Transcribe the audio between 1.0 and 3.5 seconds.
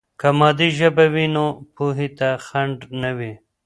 وي، نو پوهې ته خنډ نه وي.